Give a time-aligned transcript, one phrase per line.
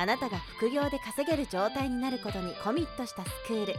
[0.00, 3.74] あなたが副業で稼げる状態になることにコミットしたスクール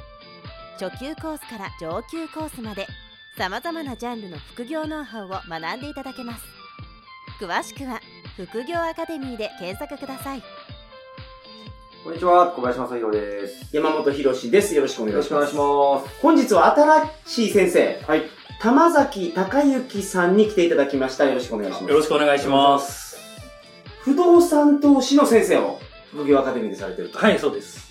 [0.78, 2.88] 初級コースから上級コースまで
[3.38, 6.44] さまざまなジャンルの副業ノウハウを学んでいただけます
[7.40, 8.02] 詳しくは
[8.36, 10.44] 副業アカデミーで検索ください
[12.04, 13.76] こんにちは、小林正宏です。
[13.76, 14.74] 山本博史です。
[14.74, 15.34] よろしくお願いします。
[15.34, 16.22] よろしくお願いします。
[16.22, 16.74] 本日は
[17.26, 18.24] 新しい先生、はい。
[18.62, 21.26] 玉崎隆之さんに来ていただきました。
[21.26, 21.92] よろしくお願いします。
[21.92, 23.18] よろしくお願いします。
[24.04, 25.80] 不動産投資の先生を、
[26.12, 27.18] 副業アカデミーでされてると。
[27.18, 27.90] はい、そうです。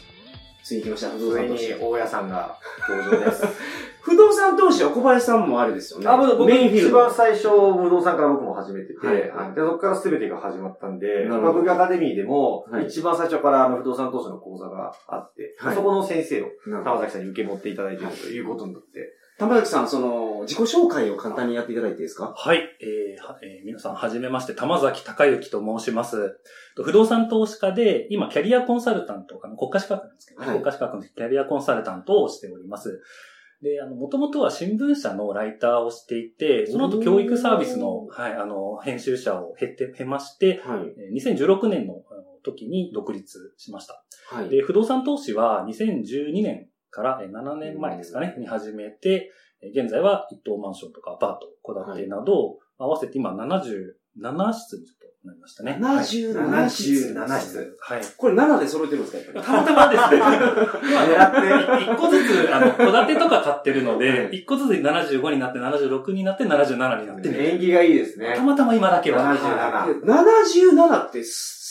[0.62, 1.74] ついに来ました、不動上に産投資。
[1.80, 3.44] 大家さんが登場です。
[4.02, 6.08] 不動産投資は小林さんもあれですよね。
[6.08, 7.10] あ、僕、メインフィー一ルド番。
[7.12, 22.34] 最初、不動産から僕も始めてて、はいはいでそこから全てが始まったんで、なるほど学部アカデミーでも、はい一番最初からあの不動産投資の講座があって、はいそこの先生をなるほど玉崎さんに受け持っていただいているということになって、玉崎さん、その、自己紹介を簡単にやっていただいていいですか？
[22.36, 26.40] はい、えーはえー皆さん、はじめまして、玉崎隆之と申します。
[26.76, 33.00] と不動産投資家で、今、キャリアコンサルタント、あの国家資格なんですけどね、はい国家資格のキャリアコンサルタントをしております。
[33.62, 40.80] で、あの、もともとは新聞社のライターをしていて、その後教育サービスの、はい、あの、編集者を経て、経まして、はい。
[40.96, 42.02] えー2016年の
[42.44, 44.04] 時に独立しました。
[44.30, 44.48] はい。
[44.48, 55.78] で、不動産投資は2012年からえー7年前ですかね、に始めて、えー現在は一棟マンションとかアパート、戸建てなど、合わせて今77室にちょっとなりましたね。
[55.80, 57.14] 77室。
[57.14, 57.76] 77室。
[57.80, 58.00] はい。
[58.16, 67.44] これ7で揃えてるんですか たまたまですね、 狙って、一個ずつ、あの、戸建てとか買ってるのはで、い一個ずつ75になって、76になって、77になってる。
[67.44, 68.42] 縁起がいいですねた。
[68.42, 69.34] またま今だけは。
[70.04, 71.24] 7777って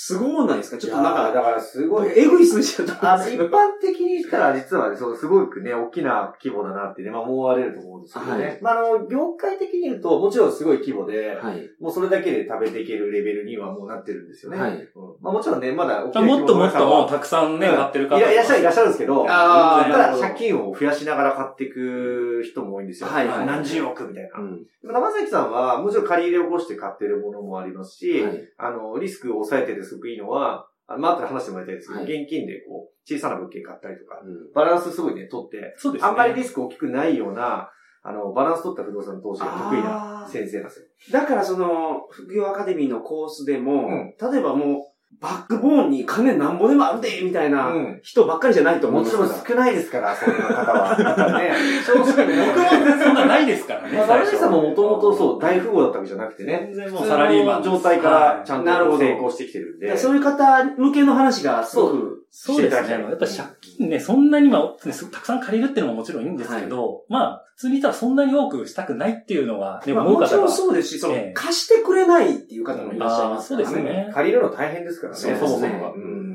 [0.08, 0.78] すすごいないですか？
[0.78, 3.46] ちょっとなんか、だからすごい、えぐい数字だったあの、んですけど。
[3.46, 8.44] 一般的に言ったら、実はね、そう、すごくね、大きな規模だなってね、まあ思われると思うんですけどね。
[8.46, 11.70] はいまあ、あの、業界的に言うと、もちろんすごい規模で、はい。
[11.80, 14.58] もうそれだけで食べていけるレベルにはもうなってるんですよね。
[14.60, 14.88] はいうん
[15.22, 23.10] まあもちろんね、まだ大きなもっと規模の中もっともたくさんね、うん買ってる方いらいらっしゃる、いらっしゃるんですけど、あーただ借金を増やしながら買っていく人も多いんですよ。
[23.10, 24.40] はいはい何十億みたいな。
[24.40, 24.64] うん。
[24.82, 28.50] でも玉崎さんは、もちろん借り入れを起こして買ってるものもありますし、はい。
[28.58, 32.22] あの、リスクを抑えててすごくいいのは、あのまあ、後で話してもらいたいですけど、はい。
[32.22, 34.54] 現金でこう、小さな物件買ったりとか、うん。
[34.54, 36.08] バランスすごいね、取って、そうですね。
[36.10, 37.70] あんまりリスク大きくないような、
[38.04, 40.86] あの、バランス取った不動産投資が得意な先生なんですよ。
[41.12, 44.16] だからその、副業アカデミーのコースでも、うん。
[44.32, 44.82] 例えばもう、
[45.20, 48.00] バックボーンに金なんぼでもあるでみたいなうん。
[48.04, 50.96] 人ばっかりじゃないと思うんもちですからろん少ないですから、そういう方は。
[51.40, 51.54] ね、
[51.84, 53.98] 正直ね、僕もそんなないですからね。
[53.98, 59.98] まあ、最初バルさんももともとそう、大富豪だったわけじゃなくてね、全然もうサラリーマン状態からちゃんと成功してきてるんで。
[59.98, 62.90] そういう方向けの話がすごく、そうですね。
[62.92, 70.26] やっぱり借金ね、そんなにまあ、たくさん借りるっていうのももちろんいいんですけど、まあ、普通に言ったらそんなに多くしたくないっていうのが、ね、まあ思う方が。
[70.26, 71.34] もちろんそうですし、その、ええ。
[71.34, 74.12] 貸してくれないっていう方もいらっしゃいますからあーそうですね。
[74.14, 75.66] 借りるの大変ですからね、そうそもそ。
[75.66, 75.94] う。
[75.96, 76.27] うん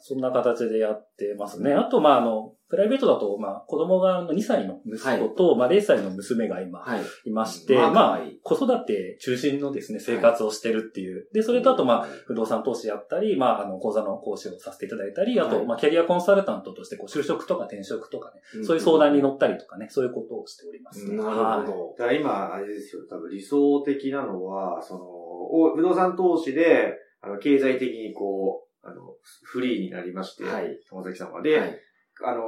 [0.00, 1.72] そんな形でやってますね。
[1.74, 7.02] あと、まあ、あの、プライベートだと、まあ、子供があの2歳の息子と、まあ、0歳の娘が今はい。
[7.24, 11.28] いまして、まあ子育て中心のですね、生活をしてるっていう。
[11.32, 21.10] で、それとあと、まあ、不動産投資やったり、まあ、あの、講座の講師をさせていただいたり、あと、はいまあ、キャリアコンサルタントとして、こう、就職とか転職とかね、んそういう相談に乗ったりとかね、そういうことをしております。
[21.10, 21.94] なるほはいど。
[21.96, 25.04] だから今、あれですよ、多分理想的なのは、その、
[25.50, 30.78] お不動産投資で、あの、経済的にこう、あの、フリーになりまして、はい。
[30.88, 31.42] 友崎さんは。
[31.42, 31.78] で、はい
[32.24, 32.42] あの、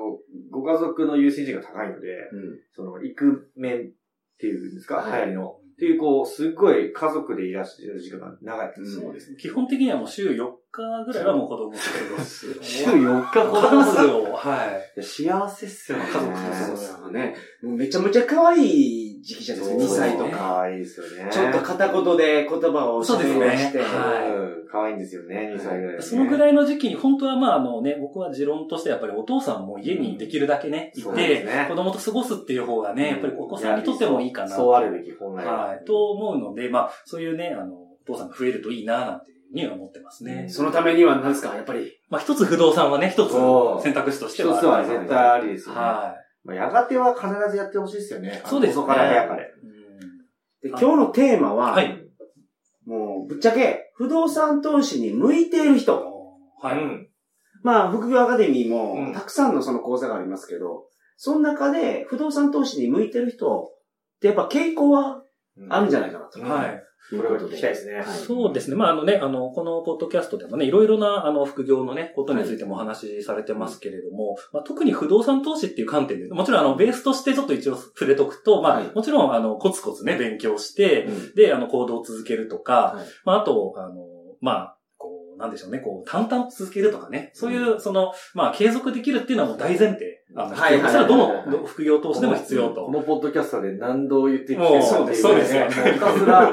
[0.51, 3.81] ご家族の優先順位が高いので、うんその、イクメンっ
[4.39, 5.51] ていうんですか、はい流行りの。
[5.51, 8.75] っていう、こう、すっごい家族でいらっしゃる時間が長い。
[8.77, 9.37] うんそうですね。
[9.39, 10.35] 基本的にはもう週4
[10.71, 12.53] 日ぐらいはもう子供をしてます。
[12.63, 14.67] 週4日子供数を、は
[14.97, 15.03] い。
[15.03, 17.37] 幸せっすよね、家族とそう過ごですすよね。
[17.63, 20.53] もうめちゃめちゃ可愛い時期じゃないですか、2歳とかか。
[20.55, 21.31] わいいですよね。
[21.31, 23.47] ちょっと片言で言葉をそうですね。
[23.83, 26.03] はいうん、可愛いんですよね、2歳ぐらい、ね。
[26.03, 34.49] そのぐらいの時期に、本当はまああのね、僕は持論としてやっぱりお父さんも家にできるだけね、いてすね、子供と過ごすっていう方がね、やっぱりお子さんにとってもいいかな。
[34.49, 35.67] そうあるべき、本来は。
[35.67, 35.85] はい。
[35.85, 40.47] と思うので、まあ、そういうね、あの、お父さんが増えるといいな、なんていうふうには思ってますね。
[40.49, 41.93] そのためには何ですかやっぱり。
[42.09, 45.81] まあ、一つ不動産はね、一つそう選択肢としては一つは絶対ありですよね。
[45.81, 46.15] は
[46.45, 48.43] まあ、やがては必ずやってほしいですよね。
[48.47, 49.53] そうですね遅から早かれ。
[50.63, 52.07] で、今日のテーマは、はい
[52.87, 56.03] もう、ぶっちゃけ、不動産投資に向いている人。
[56.61, 56.79] はい。
[56.79, 57.09] うん。
[57.63, 63.71] まあ、副業アカデミーうんも、たくさんのその講座がありますけど、その中で不動産投資に向いてる人
[64.17, 65.23] ってやっぱ傾向は
[65.69, 66.41] あるんじゃないかなと。
[66.41, 66.83] うんはい。
[67.17, 67.95] これは聞きたいですね。
[67.97, 68.77] はいそうですね。
[68.77, 84.07] まあ、あのね、あの、このポッドキャストでもね、いろいろな、あの、副業のね、ことについてもお話しされてますけれども、まあ、特に不動産投資っていう観点で、もちろん、あの、ベースとしてちょっと一応触れとくと、まあ、はいもちろん、あの、コツコツね、勉強して、うんで、あの、行動を続けるとか、はいまあ、あと、あの、
[84.41, 90.20] まあ、こう、なんでしょうね、こう、淡々と続けるとかね、そういう、その、まあ、継続できるっていうのはもう大前提。
[90.35, 92.87] あの、はいそれはどの副業投資でも必要と。
[92.87, 95.55] このポッドキャストで何度言ってきてそうですそうです。
[95.55, 96.53] よもうひたすら、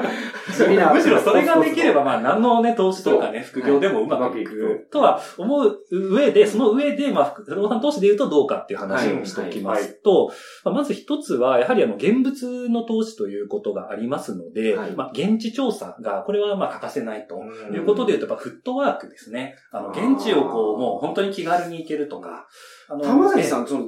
[0.56, 10.30] 地味な むしろそれができれば、まあ、何のね、投資とかね、副業でもうまくいくとは思う上で、その上で、まあ、不動産投資で言うとどうかっていう話をしておきますと、
[10.64, 14.90] まず一つは、やはりあの、現物の投資ということがありますので、はい。
[14.92, 17.42] まあ、現地調査が、これはまあ、欠かせないと。
[17.72, 19.56] いうことで言うと、やっぱフットワークですね。
[19.70, 22.46] あの、現地をこう、もう本当に気軽に行けるとか。
[22.90, 23.86] あの玉崎さん、その、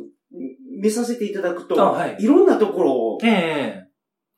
[0.81, 3.35] 見させていただくと、あはいいろんなところをええ、え
[3.87, 3.91] え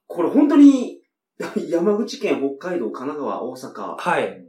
[0.07, 1.01] これ本当に、
[1.71, 4.45] 山口県、北海道、神奈川、大阪、はい。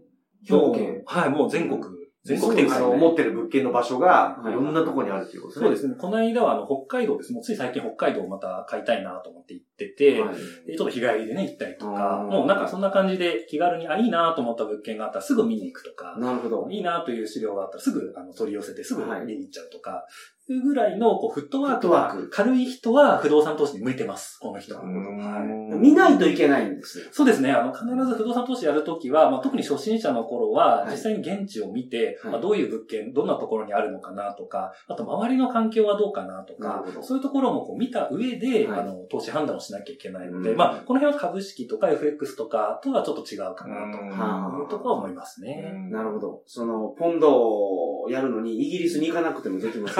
[0.45, 1.03] 兵庫県。
[1.05, 1.81] はい、もう全国、
[2.23, 5.65] 全国的そうですよね持ってる物件の場所が、はいいろんなところにあるっていうことですね。
[5.65, 5.95] そうですね。
[5.99, 7.33] この間は、あの、北海道です。
[7.33, 10.35] もうつい最近北海道をまた買いたいなと思って行ってて、はい
[10.67, 16.67] でちょっと日帰りでね、行ったりとかもうなんかそんな感じで気軽に、あ、いいなと思った物件があったらすぐ見に行くとか、なるほど。
[16.69, 20.05] いいなという資料があったらすぐあの取り寄せてすぐはい見に行っちゃうとか、
[20.49, 24.81] いうぐらいのこうフットワークがフットワーク軽い人は不動産投資に向いてます、この人は。
[24.81, 27.05] うんはい見ないといけないんですよ。
[27.11, 27.51] そうですね。
[27.51, 45.73] あの、必ず不動産投資やるときは、まあ、特に初心者の頃は、はい実際に現地を見て、はいまあ、どういう物件、どんなところにあるのかなとか、あと周りの環境はどうかなとかそういうところもこう見た上で、はいあの、投資判断をしなきゃいけないので、うんまあ、この辺は株式とか FX とかとはちょっと違うかなとはいうところは思いますね。
[45.89, 46.43] なるほど。
[46.45, 49.99] その、ポンドをやるのに、イギリスに行かなくてもできます。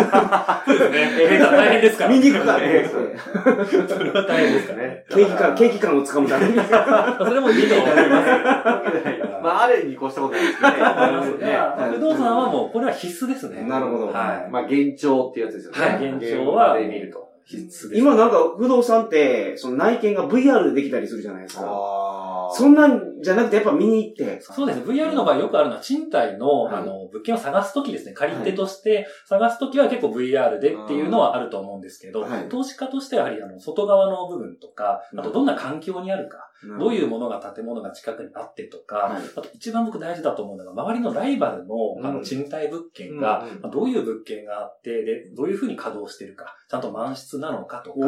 [0.66, 0.98] そうですね。
[1.20, 2.10] え ー大変ですから。
[2.10, 2.90] 見に行くからね。
[2.90, 4.88] それは大変ですからね。
[4.88, 5.06] ね。
[5.10, 6.54] 景気感、景気感をつかむために。
[6.60, 8.30] それもいいと思います。
[9.42, 11.58] まあ、ある意味越したことないですけどね。
[11.96, 13.66] 不動産はもう、これは必須ですね。
[13.68, 14.52] なるほどはい。
[14.52, 15.94] まあ、現状っていうやつですよね。
[15.94, 17.30] はい現状はで見ると。
[17.46, 18.00] 必須です。
[18.00, 21.64] 今なんか不動産って、その内見が VR でできたりするじゃないですか。
[21.66, 24.42] あそんなんじゃなくてやっぱ見に行って。
[24.42, 24.86] そうですね。
[24.86, 26.76] VR の場合よくあるのは賃貸の、はい。
[26.76, 28.14] あの、物件を探すときですね。
[28.14, 32.50] 借り手として探すときは結構 VR でっていうのはあると思うんですけど、はい。
[32.50, 36.50] 投資家としてはやはりあの、外側の部分とか、あとどんな環境にあるか、
[36.80, 36.90] ど。
[36.90, 39.22] ういうものが建物が近くにあってとか、はい。
[39.36, 42.16] あと一番僕大事だと思うのが、周りのライバルのあうん。
[42.18, 48.04] の賃貸物件が、どういう物件があって、で、どういうふうに稼働してるか、ちゃんと満室なのかとか、お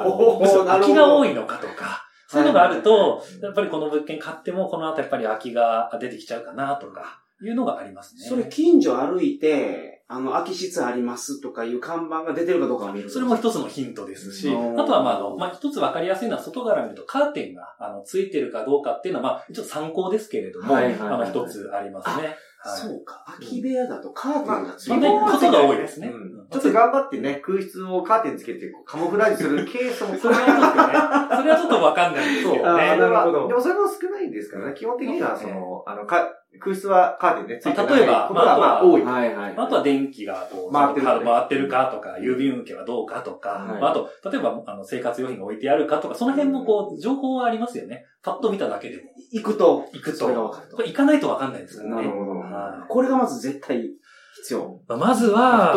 [0.00, 1.26] あのーむしろ空きが多い。
[1.26, 8.22] いのかとか、そういうのがあると、やっぱりこの物件買っても、この後やっぱり空きが出てきちゃうかなとか、いうのがありますね。
[8.26, 13.10] それ近所歩いて、あの、空き室ありますとかいう看板が出てるかどうかを見る。
[13.10, 22.36] それも一つのヒントですし、うんあとはまあ、あの、まあ、一つわかりやすいのは外から見るとカーテンが、あの、ついてるかどうかっていうのは、まあ、ちょっと参考ですけれども、はいはいはいあの、一つありますね。
[22.58, 22.80] はい。
[22.80, 23.24] そうか。
[23.26, 25.00] 空き部屋だとカーテンがついてる。
[25.00, 26.08] なことが多いですね。
[26.08, 32.96] うんちょっと頑張ってね、空室をカーテンつけてカモフラージュするケースもそれはちょっとね、それはちょっとわかんないんですけどね。
[32.96, 34.74] なるほどでもそれも少ないですからね。
[34.74, 39.02] 基本的には、その、あの、か空室はカーテンね、ついてない例えばことが、まあまあ、多い。
[39.02, 39.54] はいはい。
[39.56, 48.04] あとは電気がこう、回ってるかね回ってるかとか、郵便受けはどうかとか、はいまああと、例えば、あの、生活用品が置いてあるかとか、その辺もこう、情報はありますよね。
[48.22, 49.02] パッと見ただけでも。
[49.32, 50.18] 行くと、行くと。
[50.18, 51.96] それがわかるとこれ行かないとわかんないですからね。
[51.96, 53.90] なるほどはいこれがまず絶対
[54.36, 54.80] 必要。
[54.88, 55.74] まずは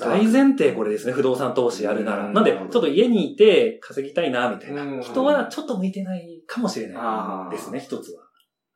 [0.00, 2.26] 大前提これですね、不動産投資やるなら。
[2.26, 4.82] うんなんで、ちょっと家にいて稼ぎたいな、みたいな。
[4.82, 8.22] うん人はちょっと向いてないかもしれないですね、一つは。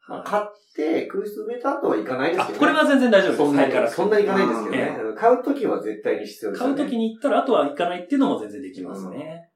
[0.09, 0.45] はい買っ
[0.75, 2.59] て空室埋めた後はいかないですあ、けどね。
[2.61, 3.39] これは全然大丈夫です。
[3.39, 4.99] そんなに、からそんなにいかないですけどえね。
[5.17, 6.75] 買うときは絶対に必要ですよね。
[6.75, 9.17] 買うときに行ったら、あとは行かないっていうのも全然できますね。
[9.17, 9.51] はい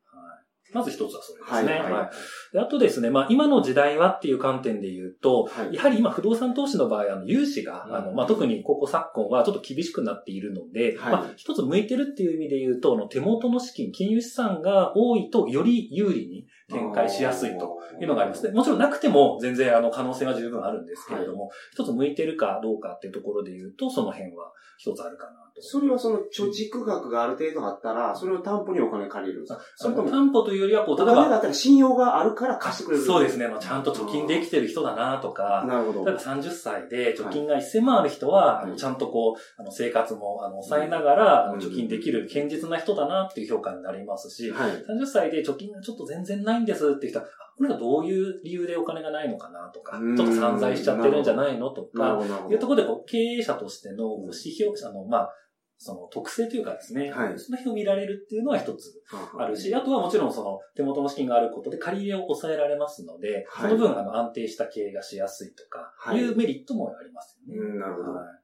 [0.72, 1.80] まず一つはそれですね。
[1.80, 2.10] はいはい
[2.52, 18.42] であとですね、まあ今の時代はっていう観点で言うと、はいやはり今不動産投資の場合、あの、融資が、うんあの、まあ特にここ昨今はちょっと厳しくなっているので、はいまあ一つ向いてるっていう意味で言うと、あの手元の資金、金融資産が多いとより有利に展開しやすいというのがあります。
[18.42, 25.49] でもちろんなくても全然あの可能性は十分あるんですけれども、一つ向いてるかどうかっていうところで言うと、その辺は一つあるかなと。
[25.58, 33.04] それはその貯蓄額がある程度あったら、それを担保にお金借りるんですかそれとも、担保というよりは、こう、お例えば、金があったら信用があるから貸してくれる。
[33.04, 36.04] そうですね、まあ、ちゃんと貯金できてる人だなとか、なるほど。
[36.04, 44.70] 例えば30歳で貯金が1000万ある人は、ちゃんとこう、あの生活もあの抑えながら、貯金できる堅実な人だなっていう評価になりますし、はい。
[44.70, 52.18] 30歳で貯金がちょっと全然ないんですって人は、あこれがどういう理由でお金がないのかなとか、うんちょっと散財しちゃってるんじゃないのとか。
[52.48, 55.30] いうところでこう経営者としての指標、あの、まあ、
[55.76, 59.02] その特性というかですね、はいその辺を見られるっていうのは一つ
[59.38, 67.60] あるし、はあとはもちろんその手元の資金があることで借り入れを抑えられますので、はいその分あの安定した経営がしやすいとか、はいいうメリットもありますよね。
[67.60, 68.14] うん、なるほど。
[68.14, 68.39] はい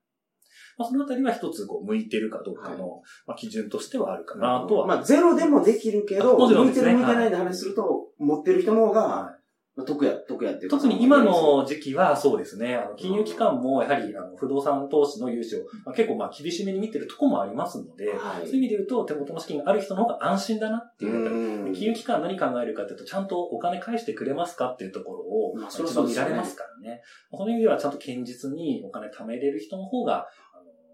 [0.79, 4.87] まあ、そのあたりは一つこう向いてるかどうかの、まあ、基準としてはあるかなとは。
[4.87, 9.37] まあ、ゼロでもできるけあど、向いてる向いてないで話すると、持ってる人の方が、はい。
[9.77, 10.77] まあ得や、得やっていうか。
[10.79, 18.47] 特に今の時期はそうですね、あの金融機関もやはりあの不動産投資の融資を、まあ、結構まあ厳しめに見てるとこもありますので、はい。
[18.47, 27.03] そういう意味で言うと手元の資金がある人の方が安心だなっていう金融機関何考えるかっていうと、ちゃんとお金返してくれますかっていうところを、一番見られますからね。
[27.31, 30.27] その意味ではちゃんと堅実にお金貯めれる人の方が、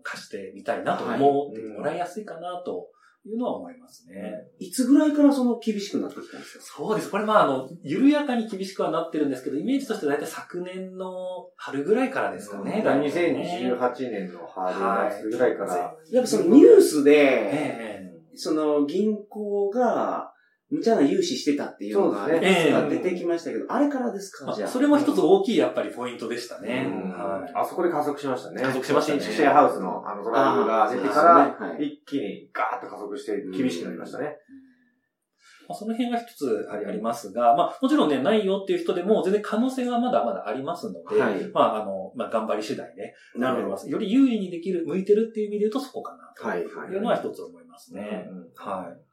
[0.02, 2.88] 貸してみたいなと思ってもらいやすいかなと
[3.24, 4.32] いうのは思いますね。
[4.58, 4.70] い。
[4.70, 6.64] つぐらいからその厳しくなってきたんですか？
[6.64, 7.10] そうです。
[7.10, 11.14] これまああの、緩やかに厳しくはなってるんですけど、イメージとしては大体昨年の
[11.56, 12.82] 春ぐらいからですかね。
[12.84, 13.76] 大体ね。
[13.78, 18.12] 2018年の春夏ぐらいから、やっぱそのニュースで、ええ。
[18.34, 20.31] その銀行が、
[20.72, 22.40] 無茶な融資してたっていうのがね
[22.88, 24.46] 出てきましたけど、あれからですか？
[24.46, 24.68] まあじゃあ。
[24.68, 26.90] それも一つ大きいやっぱりポイントでしたね。
[26.90, 28.62] うんはいあそこで加速しましたね。
[28.62, 34.36] 加速しましたね新築シェアハウスのあのトラブルが出てから、一気にガーッと加速して厳しくなりましたね。
[35.68, 43.88] まあ、その辺が一つありありますが、まあ、もちろんね、ないよっていう人でも、全然可能性はまだまだありますので、はいまあ、あの、まあ、頑張り次第ね、なるほど。
[43.88, 48.26] より有利にできる、向いてるっていう意味で言うとそこかな、とはいうのは一つ思いますね。
[48.28, 49.11] うんはい。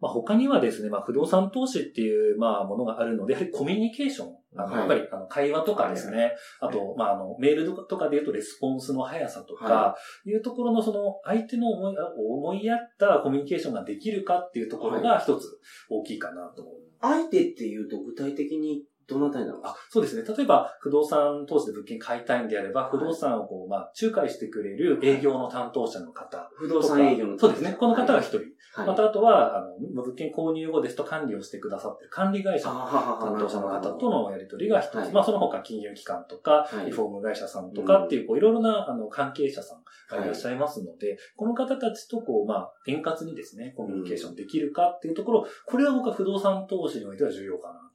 [0.00, 4.34] まあ、他にはですね、まあ、不動産投資っていう、まあ、ものがあるので、やはりコミュニケーション。
[4.56, 6.32] あのはいやっぱり、あの、会話とかですね。
[6.60, 16.74] あと、まあ、あの、メールとかで言うと、レスポンスの速さとか、、はいうところの、その、相手の思い、思いやったコミュニケーションができるかっていうところが一つ大きいかなと思う。
[17.00, 20.36] 相手っていうと具体的にどなたになるんですあかそうですね。
[20.36, 26.82] 例えば、不動産投資で物件買いたいんであれば、不動産をこう、まあ、仲介してくれる営業の担当者の方不動。
[26.82, 27.76] 産営業のそうですね。
[27.78, 28.38] この方が一人。
[28.74, 28.86] はい。
[28.86, 34.94] また、あとは、あの、物件購入後ですと管理をしてくださってる管理会社のあ担当者の方とのやり取りが一つ。
[34.96, 47.87] はいまあ、その他金融機関とか、はいリフォーム会社さんとかっていう、こう、いろいろな、あの、関係者さんがいらっしゃいますので、この方たちと、こう、まあ、円滑にですね、コミュニケーションできるかっていうところ、これは僕は不動産投資においては重要かなと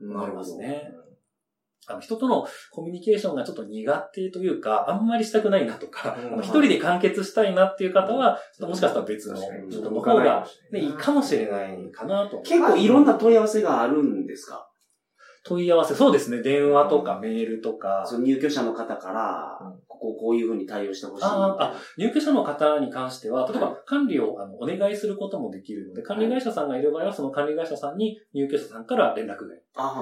[0.00, 0.90] 思いますね。
[1.86, 12.40] あの、人とのコミュニケーションがちょっと苦手というか、あんまりしたくないなとか、一人で完結したいなっていう方は、ちょっともしかしたら別の確かに人の方が、ね、いいかもしれないかなと。
[12.42, 14.69] 結構いろんな問い合わせがあるんですか？
[15.44, 16.42] 問い合わせ、そうですね。
[16.42, 18.04] 電話とかメールとか。
[18.06, 21.24] その入居者の方から、こここういうふうに対応してほしい。
[21.24, 29.54] あ入居者の方に関しては、例えはば管理をあのお願いすることもできるので、管理会社さんがいる場合は、その管理会社さんに入居者さんから連絡が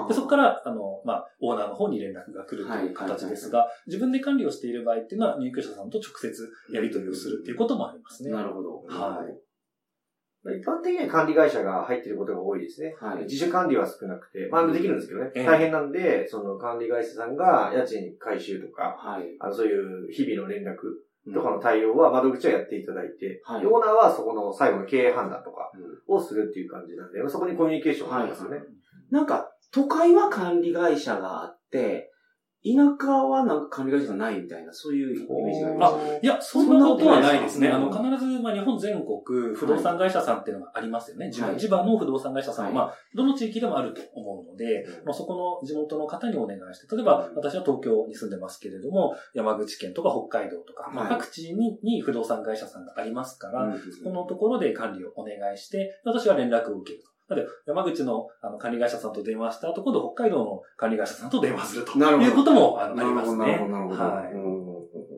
[0.09, 8.31] で、そこから、あの、まあ、オーナーの方に連絡が来るという形ですが、自分で管理をしている場合っていうのは、入居者さんと直接やり取りをするっていうこともありますね。
[8.31, 8.83] なるほど。
[8.89, 9.48] はい
[10.57, 12.95] 一般的には管理会社が入っていることが多いですね。
[12.99, 15.31] はい自主管理は少なくて、まあできるんですけどね。
[15.35, 19.25] ええ大変なんで、その管理会社さんが家賃回収とか、はい。
[19.41, 20.77] あのそういう日々の連絡
[21.33, 28.59] とかの対応は窓口はやっていただいて、はいオーナーはそこの最後の経営判断とかうんをするっていう感じなんで、そこにコミュニケーションがありますよね。
[29.11, 32.08] なんか、都会は管理会社があって、
[32.65, 35.95] 田舎はなんか管理会社がないみたいな、そういうイメージがあります。
[36.23, 37.69] いや、そんなことはないですね。
[37.69, 41.31] あの、必ず、まあ、日本全国、不動産会社さんっていうのがありますよね。
[41.31, 57.18] 地はい地場の不動産会社さんは、はいまあ、どの地域でもあると思うので、まあ、そこの地元の方にお願いして、例えば、私は東京に住んでますけれども、山口県とか北海道とか、まあ、はい各地にに不動産会社さんがありますから、うんこのところで管理をお願いして、私は連絡を受けると。
[57.29, 61.99] なので、山口のあの管理会社さんと電話した後、今度北海道の管理会社さんと電話すると。
[61.99, 62.29] なるほど。
[62.31, 63.39] いうこともありますね。
[63.39, 64.03] なるほど、なるほど。
[64.03, 64.33] はい。
[64.33, 64.69] うん。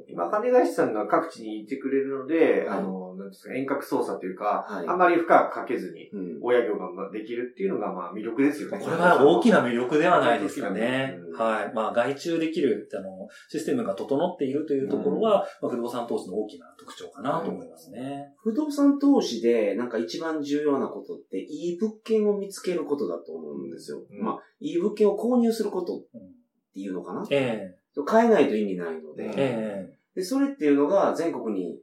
[0.09, 2.79] 今、管理会社さんが各地にいてくれるので、はい。
[2.79, 4.87] あの、なんですか、遠隔操作というか、はい。
[4.87, 6.41] あんまり負荷かけずに、うん。
[6.43, 8.79] 親業ができるっていうのが、まあ、魅力ですよね。
[8.79, 11.19] これは大きな魅力ではないですかね。
[11.29, 11.35] う。
[11.35, 11.39] ん。
[11.39, 11.75] はい。
[11.75, 18.35] まあ、外注できる、あの、システムが整っているというところは、まあ、不動産投資の大きな特徴かなと思いますね。
[18.43, 24.03] 不動産投資で、なんか一番重要なことって、いい物件を見つけることだと思うんですよ。
[24.11, 24.25] うん。
[24.25, 26.41] まあ、いい物件を購入することっうん
[26.73, 27.25] ていうのかな。
[27.31, 27.77] え
[28.07, 29.93] 買えないと意味ないので、ええ。
[30.15, 31.79] で、それっていうのが全国に、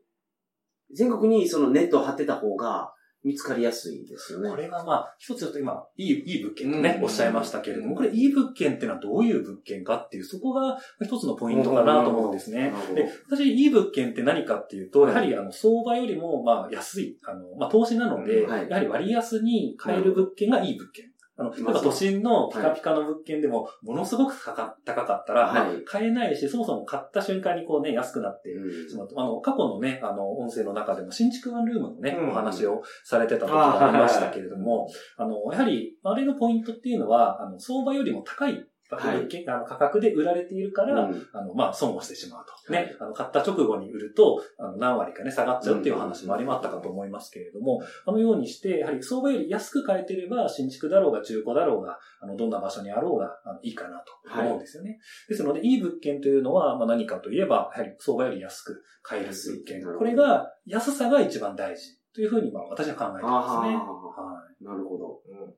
[0.94, 4.48] 全国にそのネットを張ってた方が見つかりやすいですよね。
[4.48, 7.04] えこれがまあ、一つちょっと今、いい、いい物件とね、うん。
[7.06, 12.72] おっしゃいましたけれども、これいい物件っていうのはどういう物件かっていう、そこが一つのポイントかなと思うんですね。
[12.96, 18.70] で、私、いい物件って何かっていうと、やはり、あの、相場よりも、まあ、安い、あの、まあ、投資なので、はい。
[18.70, 21.12] やはり割安に買える物件がいい物件。
[21.38, 28.90] あの、例えば都心のピカピカの物件でも、ものすごく高かったら、買えないし、そもそも買った瞬間にこうね、安くなってうん。
[28.90, 29.22] しまうと。
[29.22, 32.30] あの、過去のね、あの、音声の中でも、新築ワンルームのね、うん。
[32.30, 38.66] お話をされてた時がありましたけれども、あの、やはり、あれのポイントっていうのは、あの、相場よりも高い
[38.96, 42.52] 物件あの価格で売られているから、うんあの、まあ、損をしてしまうと。
[42.52, 42.96] はいね。
[43.00, 55.00] あの、買った直後に売ると、あの、何割かね、下がっちゃうっていう話もありまったかと思いますけれども、あのようにして、やはり相場より安く買えてれば、新築だろうが中古だろうが、あの、どんな場所にあろうが、あのいいかなと思うんですよね。
[55.30, 63.76] ですので、いい物件というのは、まあ、何かといえば、やはり相場より安く買える物件これが、安さが一番大事というふうに、まあ、私は考えてますね。
[63.76, 64.64] あはい。
[64.64, 65.22] なるほど。
[65.30, 65.56] うんで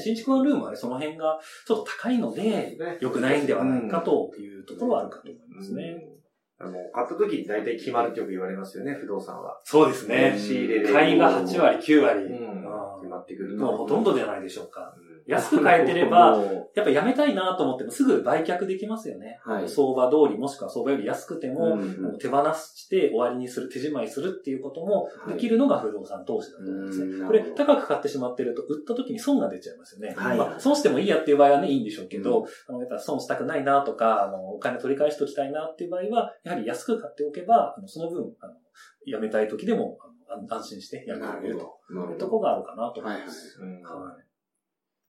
[0.00, 5.82] 新築のルームはね、その辺がちょっと高いので、ね良くないんではないかというところはあるかと思いますね。
[6.10, 6.16] うん
[6.58, 9.60] あの、買った時に大体決まるってよく言われますよね、不動産は。
[9.62, 10.38] そうですねね。
[10.38, 10.90] 仕入れで。
[10.90, 12.24] 買いが8割、9割。
[12.24, 14.94] うんあ決まってくるーもうほとんどじゃないでしょうか。
[14.96, 19.40] うん安く買えてれば、もやっぱやめたいなと思ってもすぐ売却できますよね。
[19.44, 19.68] はい。
[19.68, 25.34] 相場通りもしくは相場より安くてうも、うんあの手放して終わりにする、手仕舞いするっていうこともはい。
[25.34, 27.06] できるのが不動産投資だと思うんですね。
[27.06, 30.14] うんこれ高く買ってしまってると、売った時に損が出ちゃいますよね。
[30.16, 30.38] はい。
[30.38, 38.54] まあ、損してもいいやっていう場合はね、いいんでしょうけど、あのやっぱ損したくないなとか、あの、お金取り返しておきたいなっていう場合は、やはり安く買っておけば、あのその分、あの、
[39.06, 43.58] やめたい時でも、安安心してやめられるというところがあるかなと思います。
[43.60, 43.82] うん。
[43.82, 44.25] はい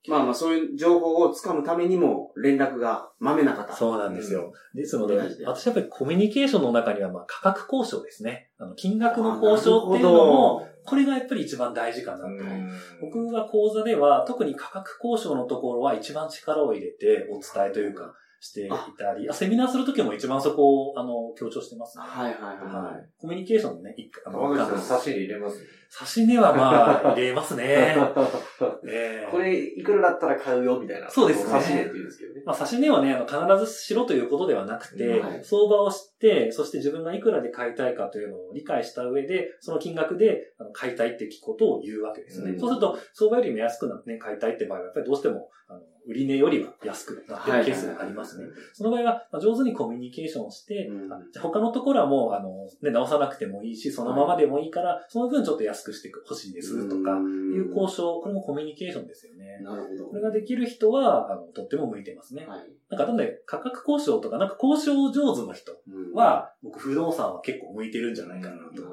[0.08, 3.76] まあまあ、そういう情報をつかむためにも、連絡がまめな方。
[3.76, 4.54] そうなんですよ。
[4.74, 8.50] ですので、私はやっぱりコミュニケーションの中には、まあ、価格交渉ですね。
[8.58, 12.26] あの、金額の交渉っていうのも、これがやっぱり一番大事かなと。
[12.26, 12.70] うん
[13.02, 22.04] 僕が講座では、特に価格交渉のところは一番力を入れてお伝えというか、していたり、あセミナーするときも一番そこを、あの、強調してますね。
[22.06, 23.10] はいはいははい。
[23.18, 25.58] コミュニケーションのね、一あの、差し入れ入れます？
[25.90, 27.64] 差し値はまあ、入れますね。
[28.86, 31.10] ええこれ、いくらだったら買うよ、みたいな。
[31.10, 32.44] そうですね差し入れって言うんですけどね。
[32.46, 42.52] まあ、差し値はね、あの、必ずしろということではなくて、はい相場を知って、そして自分がいくらで買いたいかというのを理解した上で、その金額であの買いたいって聞くことを言うわけですね。
[42.52, 48.46] うんそうすると、相場よりも安くなって、ね、買いたいって場合は、やっぱりどうしても、あの、売り値よりは安くなってるケースがありますね。
[48.74, 51.08] その場合は、まあ上手にコミュニケーションをして、うん
[51.42, 52.50] 他のところはもう、あの、
[52.82, 59.60] ね、直さなくてもいいし、そのままでもいいから、その分ちょっと安くしてほしいですとか、いう交渉、これもコミュニケーションですよね。
[59.62, 60.06] なるほど。
[60.10, 62.46] これができる人は、あの、とっても向いてますね。
[62.48, 62.60] はい。
[62.90, 68.84] なんか、なんで、価格交渉とか、なんか交渉上手の人うんは、僕、不動産は結構向いてるんじゃないかなと。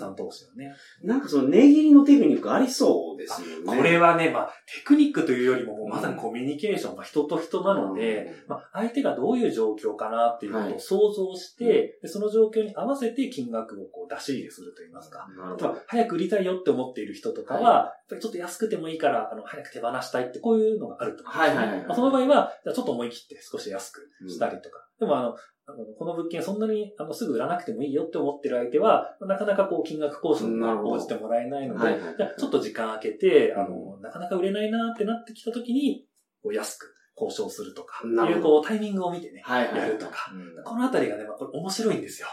[0.00, 0.74] なるほど不動産投資はね。
[1.02, 3.76] なんかその値切りのテクニックありそうですよね。
[3.76, 15.26] これはね、まあ、テクニックというよりも、もうまさにコミュニケーションが人と人なので、まあ、相手がどういう状況かなっていうことを想像して、でその状況に合わせて金額をこう出し入れすると言いますか。
[15.36, 15.82] なるほど例えば。
[15.86, 24.84] 早く売りたいよって思っている人とかは、はやっぱりちょっと安くてもいいから、あの、早く手放したいって、こういうのがあると思うんですねはいはいはいまあその場合は、じゃあちょっと思い切って少し安くしたりとか。
[24.98, 25.34] でもあの、
[25.66, 36.04] あのこの物件そんなにあのすぐ売らなくてもいいよって思ってる相手は、なかなかこう金額交渉に応じてもらえないので、じゃあちょっと時間空けて、あの、なかなか売れないなってなってきた時に、
[36.42, 40.32] こう安く交渉するとか、いうこうタイミングを見てね、やるとか。
[40.32, 42.28] うんこのあたりがね、まあ、これ面白いんですよ。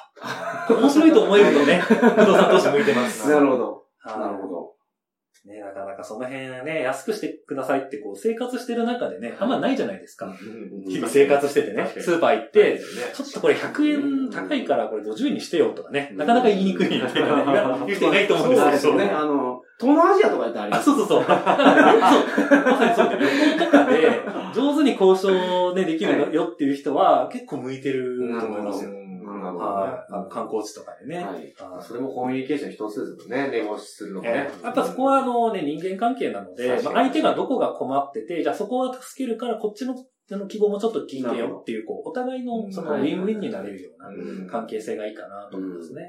[0.69, 3.29] 面白いと思えるとね、 不動産投資向いてます。
[3.29, 3.85] なるほど。
[3.99, 4.75] はいなるほど。
[5.43, 10.31] ね、なかなかその辺ね、安くしてくださいってこう生活してる中でね、あんまないじゃないですか。
[10.87, 12.79] 日々生活しててねスーパー行って、
[13.13, 18.71] ちょっとこれ100円高いからこれ50円にしてよとかね、なかなか言いにくいみたいなね、言う人いないと思うんそうでけど。
[18.71, 19.09] ですすよね。
[19.09, 20.85] あの、東南アジアとかやったらありあ、ます。
[20.85, 21.21] そうそう そう。
[21.27, 23.09] まさにそう。
[23.09, 23.27] で、旅
[23.57, 24.21] 行とかで
[24.53, 28.91] 上手に交渉ね、できるよっていう人は結構向いてると思いますよ。
[29.39, 30.13] なるほどはい。
[30.13, 31.23] あの観光地とかでね。
[31.23, 31.33] はい。
[31.35, 34.51] はいそれもコミュニケーション一つですもんね、ネゴシするのもねえ。
[34.61, 39.95] えやっぱそこはあのね、人間関係なので、まあ、相手がどこが困ってて、じゃあそこは助けるからこっちの
[40.33, 44.11] あの希望もちょっと聞いてよっていう、こう、お互いのそのウはいィンウィンになれるようなう
[44.45, 46.03] ん関係性がいいかなと思いますね。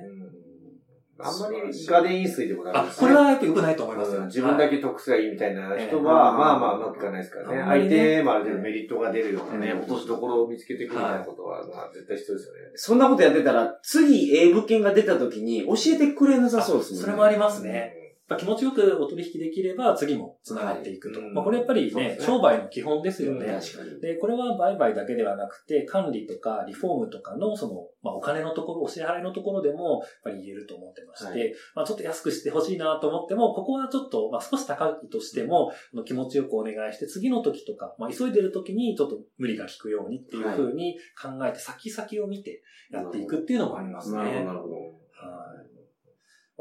[1.24, 3.08] あんまりガデン飲水でもダメあで、すね。
[3.08, 4.20] これはやっぱ良くないと思いますよ。
[4.22, 4.72] うん自分だけ。
[4.72, 7.62] け得すがいいみたいな人ええは、まあまあうまくいかないですからね。
[7.62, 12.60] 相手もある程度メリットが出るようなね、うん落としどころを見つけていくみたいなことは、まあ絶対必要ですよね。
[12.74, 17.00] そんなことやってたら、次、ええ物件が出た時に教えてくれなさそうですね。
[17.00, 18.01] それもありますね。
[18.32, 21.20] やっぱ気持ちよくお取引できれば次も繋がっていくと。
[21.20, 23.46] はいまあこれやっぱりねね商売の基本ですようんね。
[23.46, 24.00] 確かに。
[24.00, 44.18] で、これは売買だけではなくて、管理とかリフォームとかの、その、まあ、お金のところ、お支払いのところでも、やっぱり言えると思ってまして、はまあ、ちょっと安くしてほしいなと思っても、ここはちょっと、まあ、少し高いとしても、あの気持ちよくお願いして、次の時とか、まあ、急いでる時にちょっと無理が効くようにっていうふうに考えて、先々を見てやっていくっていうのもありますね。
[44.18, 44.74] なるほど、なるほど。
[44.74, 45.01] はい。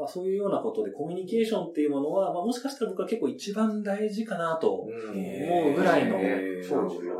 [0.02, 6.16] まあ、そういうようなことでコミュニケーションっていうものは、まあ、もしかしたら僕は結構一番大事かなと思うぐらいの、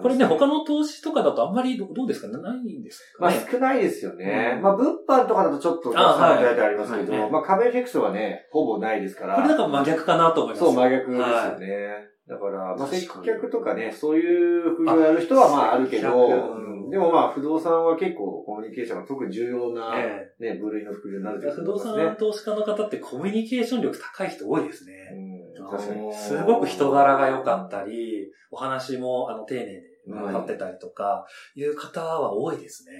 [0.02, 2.26] これね、他の投資とかだとあんまりどどうですか？
[2.36, 3.26] ねないんですか？
[3.26, 3.46] まあね。
[3.50, 4.54] 少ないですよね。
[4.56, 9.36] うんまあ物販とかだとちょっとたくあはいさん大体ありますけど、はいまあ壁エフェクトはね、ほぼないですから。
[9.36, 10.64] これだから真逆かなと思います。
[10.64, 12.11] そう、真逆ですよはね。
[12.28, 16.28] だから、まあ、接客とかね、そういう副業やる人はまああるけど、
[16.90, 24.92] でもまあ不動産は結構コミュニケーションが特に重要な、えね、部類の副業になるとえ不動産投資家の方ってコミュニケーション力高い人多いですね。
[25.58, 26.14] うん、確かに。
[26.14, 32.92] すごく人柄が良かったり、お話もあの丁寧でなってたりとか、いう方は多いですね。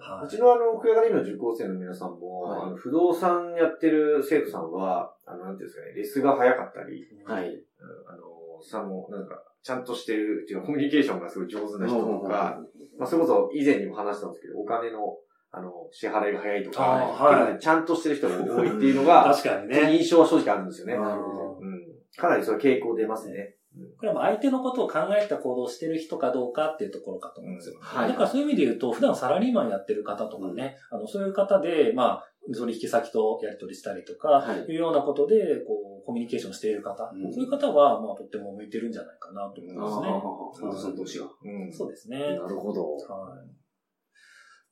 [0.00, 0.26] はい。
[0.26, 2.62] うちのあの、福屋ガリの受講生の皆さんも、はい。
[2.62, 7.48] あの不動産やってる生徒さんは、あの、なんていうんですかね、レスが早かったり、はい。
[7.48, 7.62] うん
[8.08, 12.60] あの、さも、なんか、ちゃんとしてるっていうかコミュニケーションがすごい上手な人とか、
[12.98, 15.16] まあ、それこそ以前にも話したんですけど、お金の、
[15.50, 19.92] あの、支払いが早いとか、はいちゃんとしてる人が多いっていうのが、確かにね。
[19.98, 20.96] 印象は正直あるんですよね。
[20.96, 21.82] なるほうん。
[22.16, 23.55] かなりそれ傾向出ますね。
[23.98, 27.76] これは相手のことを考えた行動をしてる人かどうかっていうところかと思うんですよ。
[27.80, 40.08] はいだからそういう意味で言うと、普段サラリーマンやってる方とかね、あの、そういう方で、まあ、取引先とやり取りしたりとか、はいい、うようなことで、こう、コミュニケーションしている方、うんそういう方は、まあ、とっても向いてるんじゃないかなと思いあますね。
[40.08, 41.26] あ、不動産投資が。
[41.44, 41.72] うん。
[41.72, 42.18] そうですね。
[42.18, 42.92] なるほど。
[42.94, 43.65] はい。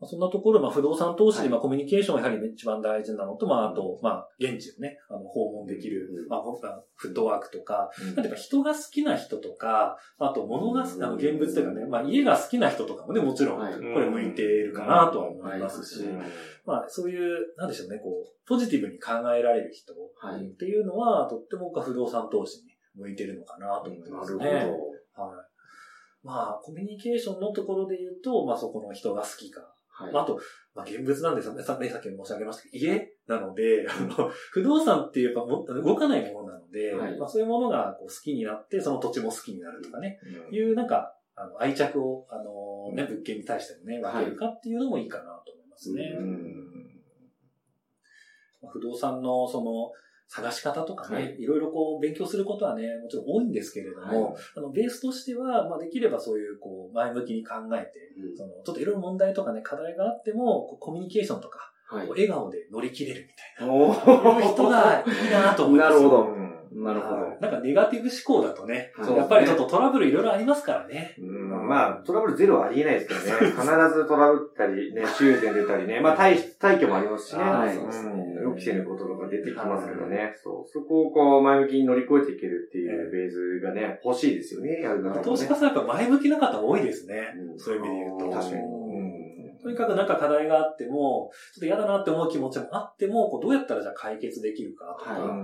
[0.04, 1.48] まあそんなところ、まあ、不動産投資で、はい。
[1.50, 6.58] まあ、コミュニケーションがやはり一番大事なのと、まあ、あと、まあ、現地をね、あの、訪問できるうん、まあ、ほ
[6.94, 8.06] フットワークとか、うん。
[8.06, 13.74] なんていうか人が好きな人とか、あと物が、あの、現物とかね、まあ、家が好きな人とかもね、もちろん、はい。
[13.74, 16.22] これ向いているかなとは思いますし、うん。
[16.66, 20.44] まあ、そういう、なんでしょうね、こう、ポジティブに考えられる人はい。
[20.44, 22.64] っていうのは、とっても僕は不動産投資に
[22.94, 24.50] 向いてるのかなと思ってなまするほね。
[25.16, 25.22] ど。
[25.22, 25.54] はい。
[26.22, 29.60] まあ、コミュニケーションのところで言うと、まあ、そこの人が好きか。
[29.96, 30.12] はい。
[30.12, 30.40] まあ、あと、
[30.74, 31.62] まあ、現物なんですよね。
[31.62, 37.16] さっきも申し上げましたけど、家なので、あの、 不動産っていうかも動かないものなので、はい。
[37.16, 40.54] まあ、そういうものがこう好きになって、その土地も好きになるとかね、うん。
[40.54, 46.16] いうなんか、あの、愛着を、あのね、物件に対してもね、分けるかっていうのもいいかなと思いますね。
[46.18, 47.02] うん。
[48.62, 49.92] まあ不動産のその、
[50.28, 51.44] 探し方とかね、、はい。
[51.44, 54.34] ろいろこう勉強することはね、もちろん多いんですけれども、はい。
[54.56, 58.36] あのベースとしては、まあ、できればそういうこう前向きに考えて、うん。
[58.36, 62.08] そのちょっといろいろ問題とかね、課題があっても、こうコミュニケーションとか、はい。
[62.08, 65.90] 笑顔で乗り切れるみたいおな、いう人がいいなと思います。
[65.90, 66.22] なるほど。
[66.22, 67.22] うんなるほど。
[67.22, 71.14] はいなんかネガティブ思考だとね、はいやっぱりちょっとトラブルいろいろありますからね。
[71.18, 73.50] うんまあ、トラブルゼロはありえないですけどね。
[73.50, 73.62] 必
[73.94, 76.00] ずトラブったり、ね、 修繕出たりね。
[76.00, 77.42] まあ、退退去もありますしね。
[77.42, 80.34] はいうんそうですね予期せぬこととか出てきますけどね。
[80.42, 80.70] そう。
[80.70, 84.82] そこをこう、前向きに乗り越えていけるっていうベースがね、欲しいですよね。
[84.82, 85.22] やる方もね。
[85.24, 87.34] 投資家さんやっぱ前向きな方多いですね。
[87.52, 88.30] うんそういう意味で言うと。
[88.30, 88.83] 確かに。
[89.64, 95.40] とにかくなんか課題があっても、ちょっと嫌だなって思う気持ちもあっても、こうどうやったらじゃあ解決できるかとか、は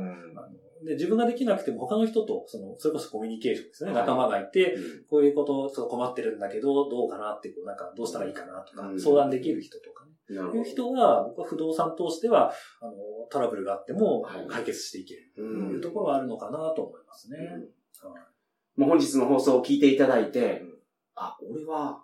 [0.82, 0.86] い。
[0.86, 3.92] で自分ができなくても他の人と、その、それこそコミュニケーションですね。
[3.92, 4.00] はい。
[4.02, 5.04] 仲間がいて、うん。
[5.08, 9.00] こういうこと、ちょっと困ってるんだけど、どうかなって、こう、なんか、どうしたらいいかなとか、うん。
[9.00, 10.12] 相談できる人とかね。
[10.30, 12.92] いう人は、僕は不動産投資では、あの、
[13.30, 14.46] トラブルがあってもはい。
[14.46, 15.32] 解決していける。
[15.36, 15.70] とうん。
[15.72, 17.38] いうところはあるのかなと思いますね。
[17.38, 18.12] うん。
[18.12, 18.30] はい
[18.76, 20.78] もう本日の放送を聞いていただいてうん、
[21.14, 22.02] あ、俺は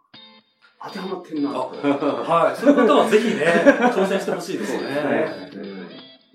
[0.82, 1.58] 当てはまってんなと。
[1.58, 2.60] はい。
[2.60, 3.44] そういう方はぜひね、
[3.94, 5.50] 挑戦してほしいですよね。
[5.54, 5.76] うん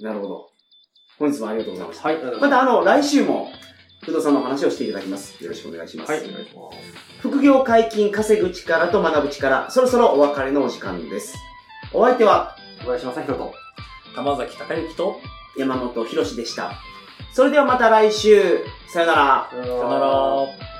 [0.02, 0.50] なるほど。
[1.20, 2.10] 本日もありがとうございました。
[2.10, 2.18] はい。
[2.42, 3.50] またあの、来週も
[4.04, 5.42] 不動産のお話をしていただきます。
[5.44, 6.12] よろしくお願いします。
[6.12, 6.78] はい、お願いします。
[7.20, 11.38] 副業解禁稼ぐ力と学ぶ力、そろそろお別れのお時間です。
[11.94, 13.54] お相手は小林正宏と。
[14.16, 15.20] 玉崎隆之と、
[15.58, 16.74] 山本博史でした。
[17.34, 19.48] それではまた来週、さよなら。
[19.52, 20.71] さよさよなら。